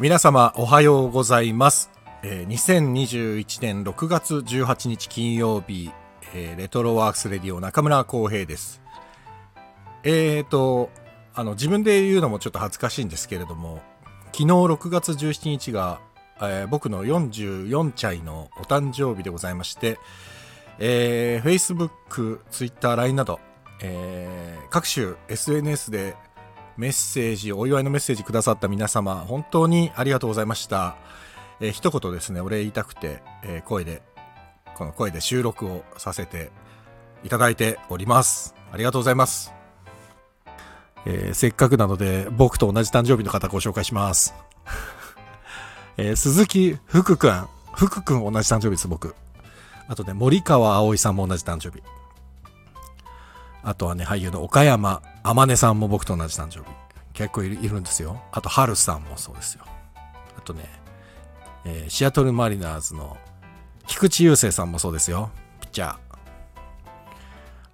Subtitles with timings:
[0.00, 1.90] 皆様おはようございます、
[2.22, 5.90] えー2021年6月18日金曜日、
[6.34, 8.80] えーレトロワークスレディオ中村浩平です。
[10.04, 10.90] えーと
[11.34, 13.80] あの自分で言うのもちょっと恥ずかしいんですけれども
[14.26, 16.00] 昨日6月17日が、
[16.40, 19.98] えー僕の44歳のお誕生日でございまして、
[20.78, 23.40] えー、Facebook、Twitter、LINE など、
[23.82, 26.14] えー各種 SNS で
[26.78, 30.96] メッセージ、お祝いのメッセージくださった皆様、本当にありがとうございました。
[31.60, 34.00] えー一言ですね、お礼言いたくて、えー声で、
[34.76, 36.52] この声で収録をさせて
[37.24, 38.54] いただいております。
[38.72, 39.52] ありがとうございます。
[41.04, 44.32] えーせっかくなので、僕と同じ誕生日の方ご紹介します。
[45.98, 47.48] えー鈴木福くん。
[47.74, 49.16] 福くん同じ誕生日です、僕。
[49.88, 51.82] あとね、森川葵さんも同じ誕生日。
[53.64, 56.77] あとはね、俳優の岡山天音さんも僕と同じ誕生日。
[57.18, 58.22] 結構いるんですよ。
[58.30, 59.64] あと、春さんもそうですよ。
[60.36, 60.62] あとね、
[61.64, 63.16] えーシアトルマリナーズの
[63.88, 65.30] 菊池雄星さんもそうですよ。
[65.60, 65.96] ピッチャー。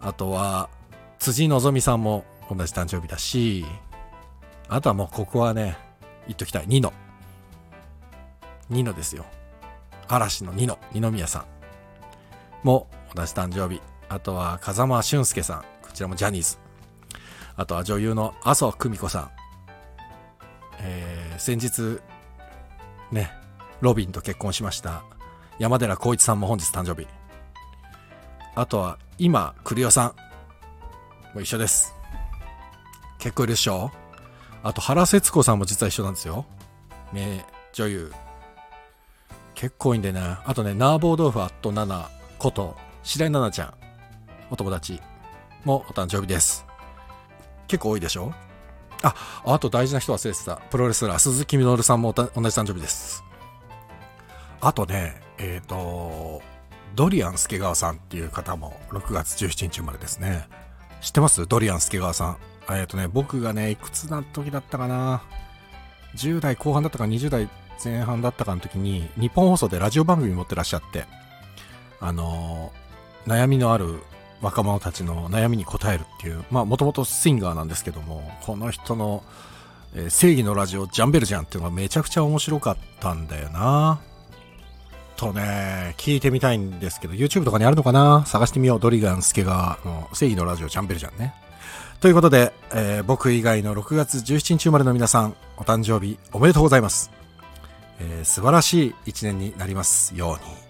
[0.01, 0.71] あとは、
[1.19, 3.67] 辻希美さんも同じ誕生日だし、
[4.71, 5.77] あとはもうここはね、
[6.27, 6.65] 言っときたい。
[6.67, 6.95] ニノ。
[8.71, 9.27] ニノですよ。
[10.09, 13.83] 嵐のニノ、二宮さんも同じ誕生日。
[14.09, 15.65] あとは風間俊介さん。
[15.83, 16.64] こちらもジャニーズ。
[17.57, 19.31] あとは女優の麻生久美子さん。
[20.81, 22.01] えー先日、
[23.11, 23.33] ね、
[23.81, 25.03] ロビンと結婚しました
[25.59, 27.09] 山寺宏一さんも本日誕生日。
[28.55, 30.09] あとは今、栗代さん。
[31.35, 31.93] もう一緒です。
[33.19, 33.91] 結構いるでしょ？
[34.63, 36.47] あと原節子さんも実は一緒なんですよ。
[37.13, 38.13] 名女優。
[39.55, 40.21] 結構いいんでね。
[40.45, 43.75] あとね、ナーボー豆腐アットナナこと白井奈々ちゃん。
[44.51, 45.01] お友達
[45.65, 46.65] もお誕生日です。
[47.69, 48.33] 結構多いでしょ？
[49.03, 50.57] あ、あと大事な人忘れてた。
[50.57, 53.23] プロレスラー鈴木みのるさんも同じ誕生日です。
[54.61, 56.41] あとね、えっ、と、
[56.95, 60.49] ドリアン助川さんっていう方も6月17日生まれですね。
[61.01, 61.47] 知ってます？
[61.47, 62.37] ドリアン助川さん。
[62.71, 65.23] えっ、とね、僕がね、いくつな時だったかな
[66.17, 67.51] ？10代後半だったか20代
[67.85, 71.05] 前半だったかの時に、日本放送でラジオ番組持ってらっしゃって、
[72.01, 72.85] あのー
[73.25, 74.01] 悩みのある
[74.45, 79.25] 若者たちの悩みに答えるっていう、まあ、もともとシンガーなんですけども、この人の、
[79.95, 84.01] えー正義のラジオジャンベルジャンっていうのがめちゃくちゃ面白かったんだよな。
[85.17, 88.25] とね、聞いてみたいんですけど、YouTube とかにあるのかな？
[88.27, 88.81] 探してみよう。
[88.81, 91.33] ドリガンスケがの正義のラジオジャンベルジャンね。
[92.01, 97.13] ということで、えー僕以外の6月17日生まれの皆さん、お誕生日おめでとうございます。
[98.01, 100.64] えー素晴らしい一年になりますように。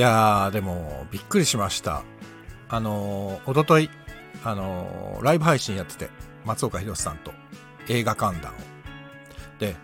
[0.00, 2.02] やー、でも、びっくりしました。
[2.68, 3.90] あのー、おととい、
[4.44, 6.10] あのーライブ配信やってて、
[6.44, 7.32] 松岡弘さんと
[7.88, 8.56] 映画観覧を。
[9.58, 9.76] で、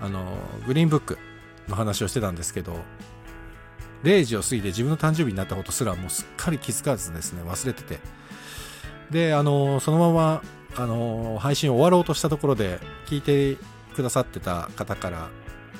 [0.00, 1.18] あのーグリーンブック
[1.68, 2.76] の話をしてたんですけど、
[4.02, 7.98] 0時を過ぎて自分の誕生日になったことすらもうすっかり気づかずですね、忘れてて。
[9.10, 10.42] で、あのそのまま、
[10.76, 13.56] あの配信終わろうとしたところで、聞いて
[13.94, 15.28] くださってた方から、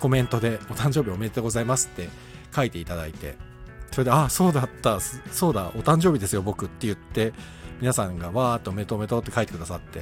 [0.01, 2.09] コメントで、お誕生日おめでとうございますって
[2.55, 3.37] 書いていただいて、
[3.93, 7.33] それで、あ、そうだった、そうだ、お誕生日ですよ、僕って言って、
[7.81, 10.01] 皆さんがわーっとおめでとうおめとって書いてくださって、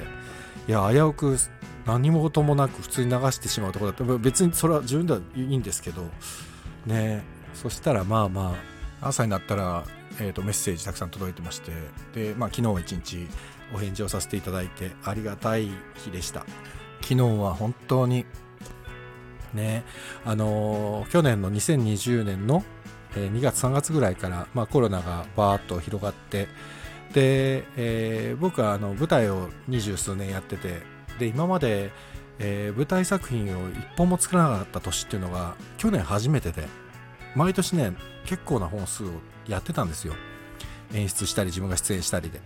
[0.67, 1.37] いや、危うく
[1.85, 4.03] 何事もなく普通に流してしまうとこだった。
[4.03, 6.09] 別にそれは自分ではいいんですけど、
[6.85, 7.23] ね
[7.53, 8.55] そしたらまあま
[9.01, 9.83] あ、朝になったら、
[10.19, 11.71] えー、とメッセージたくさん届いてまして、
[12.13, 13.27] で、まあ昨日は一日
[13.73, 16.45] お返事をさせていただいてありがたい日でした。
[17.01, 18.25] 昨日は本当に、
[19.53, 19.83] ね、
[20.25, 22.63] あのー去年の2020年の、
[23.13, 26.47] 2月3月ぐらいから、まあ、コロナがバーッと広がって
[27.13, 30.81] で、えー僕はあの舞台を二十数年やってて
[31.17, 31.91] で今まで、
[32.37, 36.67] えー舞台作品を一本も作らなかった年っていうのが去年初めてで
[37.35, 37.93] 毎年ね
[38.25, 39.09] 結構な本数を
[39.47, 40.13] やってたんですよ。
[40.93, 42.41] 演出したり自分が出演したりで。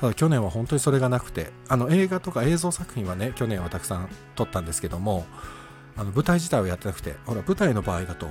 [0.00, 5.26] ただ去年は本当にそれがなくてあの映画とか映像作品はね去年はたくさん撮ったんですけども
[5.96, 8.28] あの舞台自体をやってなくてほら舞台の場合だと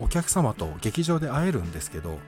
[0.00, 2.18] お客様と劇場で会えるんですけど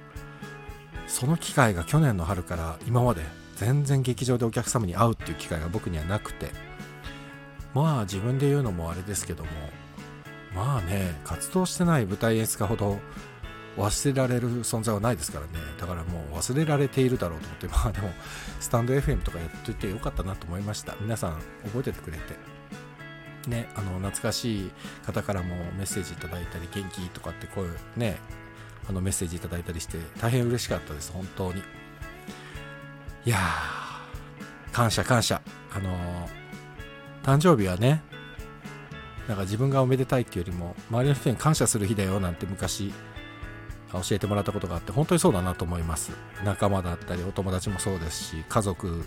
[1.07, 3.23] その機会が去年の春から今まで
[3.57, 6.51] 全然劇場でお客様に会うっていう機会が僕にはなくて
[7.75, 9.51] まあ自分で言うのもあれですけども
[10.55, 12.99] まあね活動してない舞台演出家ほど
[13.77, 15.53] 忘れられる存在はないですからね。
[15.79, 18.11] だからもう忘れられているだろうと思ってまあでも
[18.59, 20.97] スタンド FM とかやっといてよかったなと思いました。
[21.01, 22.60] 皆さん覚えててくれて。
[23.49, 24.71] ね、あの懐かしい
[25.07, 28.19] 方からもメッセージいただいたり元気とかってこういうね
[28.89, 31.63] あのメッセージいただいたりして大変嬉しかったです本当に。
[33.25, 33.39] いや
[34.73, 35.41] 感謝感謝。
[35.73, 38.03] あのー、誕生日はね
[39.29, 42.93] なんか自分がおめでたいっていうよりも周りの人に感謝する日だよなんて昔
[43.93, 46.13] 教えてもらったことがあって本当にそうだなと思います。
[46.45, 49.05] 仲間だったりお友達もそうですし家族、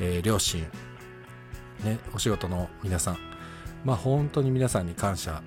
[0.00, 0.66] えー、両親
[1.84, 3.29] ねお仕事の皆さん。
[3.84, 5.42] まあ本当に皆さんに感謝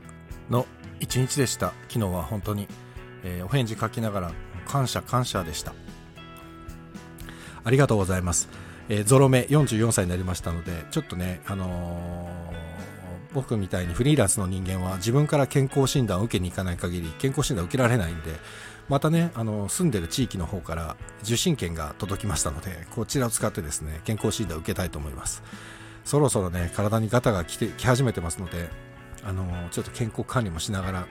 [0.50, 0.65] の
[1.00, 1.74] 一日でした。
[1.89, 2.68] 昨日は本当に、
[3.24, 4.31] えー、お返事書きながら
[4.68, 5.74] 感謝感謝でした。
[7.63, 8.50] ありがとうございます、
[8.89, 18.31] えー、ゾロ目44歳になりましたのでちょっとねあのー、僕みたいにフリーランスの人間は自分から健康診断を受けに行かない限り健康診断を受けられないんで
[18.89, 25.41] またねあの住んでる地域の方から受診券が届きましたのでこちらを使ってですね健康診断を受けたいと思います。
[26.04, 28.70] そろそろね体にガタが来てき始めてますので
[29.24, 31.08] あのちょっと健康管理もしながら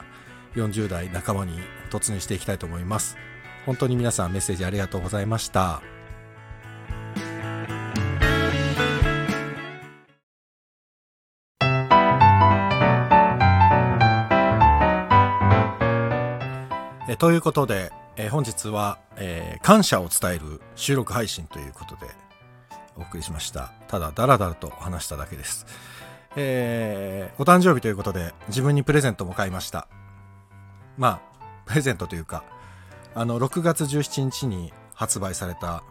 [0.55, 1.59] 40代仲間に
[1.91, 3.17] 突入していきたいと思います。
[3.65, 5.83] 本当に皆さんメッセージありがとうございました。
[17.09, 22.06] えということで、え本日は、えー、感謝を伝える収録配信ということで
[22.97, 23.73] お送りしました。
[23.89, 25.67] ただ、だらだらと話しただけです。
[26.37, 29.89] えー、お誕生日ということで、自分にプレゼントも買いました。
[30.97, 31.21] まあ、
[31.67, 32.44] プレゼントというか、
[33.15, 35.85] あの、6月17日に発売された、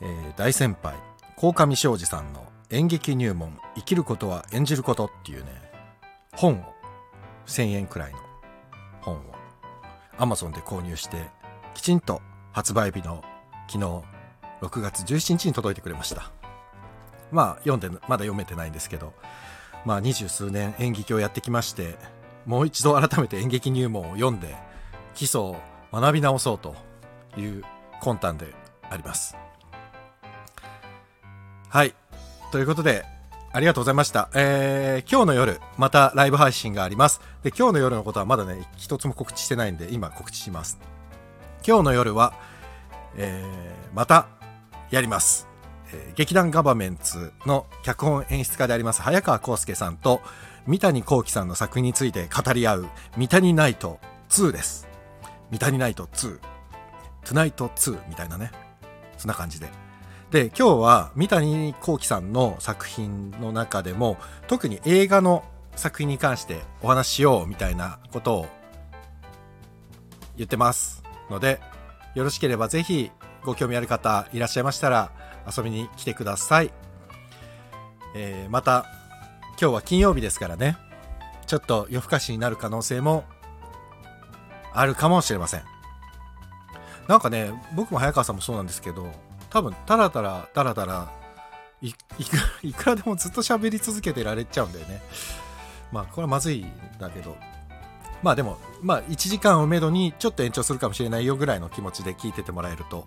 [0.00, 0.96] えー、大先輩、
[1.36, 5.50] 鴻上庄司さんの演劇入門、生きることは演じることっていうね、
[6.34, 6.74] 本を、
[7.46, 8.18] 1000円くらいの
[9.00, 9.20] 本を、
[10.18, 11.30] Amazon で購入して、
[11.74, 12.20] きちんと
[12.52, 13.22] 発売日の
[13.68, 14.13] 昨日、
[14.64, 16.30] 6月17日に届いてくれました
[17.30, 19.12] まあ読んでまだ読めてないんですけど
[19.84, 21.96] まあ二十数年演劇をやってきまして
[22.46, 24.54] もう一度改めて演劇入門を読んで
[25.14, 25.56] 基礎を
[25.92, 26.74] 学び直そうと
[27.36, 27.64] いう
[28.00, 28.46] 魂胆で
[28.90, 29.36] あります
[31.68, 31.94] はい
[32.52, 33.04] ということで
[33.54, 34.30] ありがとうございました。
[34.34, 37.20] えー、今日の夜、またライブ配信があります。
[37.44, 40.80] で、今日の夜のことはまだね、一つも告知してないんで、今告知します。
[41.64, 42.34] 今日の夜は、
[43.16, 44.26] えー、また、
[44.94, 45.48] やります。
[45.92, 50.22] えー、劇団ガバメンツの脚本演出家であります早川康介さんと
[50.66, 52.86] 三谷幸喜さんの作品について語り合う
[53.16, 53.98] 三谷ナイト
[54.28, 54.88] 2です。
[55.50, 56.38] 三谷ナイト2。
[57.24, 58.52] トゥナイト2みたいなね。
[59.18, 59.68] そんな感じで。
[60.30, 64.16] で、今日は三谷幸喜さんの作品の中でも
[64.46, 65.44] 特に映画の
[65.76, 68.46] 作品に関してお話ししようみたいなことを
[70.36, 71.60] 言ってますので
[72.14, 73.10] よろしければぜひ
[73.44, 75.10] ご興味ある方いらっしゃいましたら
[75.56, 76.72] 遊びに来てください。
[78.16, 78.86] えー、また、
[79.60, 80.76] 今日は金曜日ですからね、
[81.46, 83.24] ちょっと夜更かしになる可能性も
[84.72, 85.62] あるかもしれません。
[87.08, 89.12] なんかね、僕も早川さんもそうなんですけど、
[89.50, 91.10] 多分、たらたら、たらたら、
[91.82, 91.98] いく
[92.62, 95.02] いくらでもずっと喋り続けてられちゃうんだよね。
[95.92, 97.36] まあ、これはまずいんだけど、
[98.24, 103.06] まあでも、まあ1時間をめどにちょっと延長するかもしれないよぐらいの気持ちで聞いててもらえると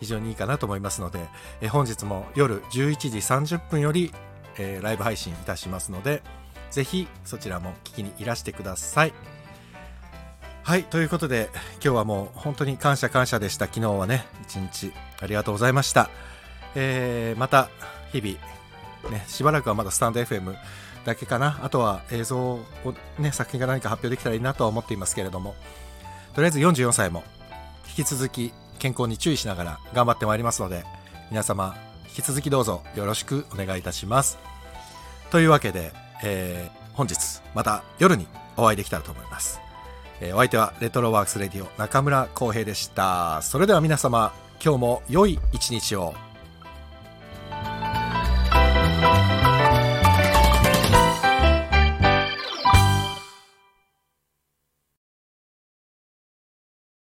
[0.00, 1.20] 非常にいいかなと思いますので、
[1.60, 4.12] え本日も夜11時30分より、
[4.58, 6.20] えー、ライブ配信いたしますので、
[6.72, 9.14] ぜひそちらも聞きにいらしてください。
[10.64, 13.66] はい、ということで今日はもう本当に感謝感謝でした。
[13.66, 16.10] 昨日はね、一日ありがとうございました。
[16.74, 17.68] えー、また
[18.10, 20.56] 日々、ね、しばらくはまだスタンド FM
[21.06, 21.60] だけかな。
[21.62, 22.60] あとは映像を
[23.18, 25.54] ね、作品が何か発表できたらいいなとは思っていますけれども、
[26.34, 27.22] とりあえず44歳も
[27.96, 30.84] 引き続き健康に注意しながら頑張ってまいりますので、
[31.30, 31.76] 皆様
[32.08, 34.38] 引き続きどうぞよろしくお願いいたします。
[35.30, 35.92] というわけで、
[36.24, 39.60] えー、本日また夜にお会いできたらと思います。
[40.20, 43.42] えー、お相手はレトロワークスレディオ中村浩平でした。
[43.42, 44.32] それでは皆様、
[44.62, 46.14] 今日も良い一日を。